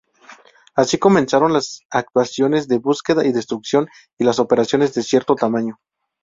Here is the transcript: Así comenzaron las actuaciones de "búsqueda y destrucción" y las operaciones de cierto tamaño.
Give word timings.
Así 0.73 0.97
comenzaron 0.97 1.53
las 1.53 1.81
actuaciones 1.91 2.67
de 2.67 2.79
"búsqueda 2.79 3.23
y 3.23 3.31
destrucción" 3.31 3.87
y 4.17 4.23
las 4.23 4.39
operaciones 4.39 4.95
de 4.95 5.03
cierto 5.03 5.35
tamaño. 5.35 5.79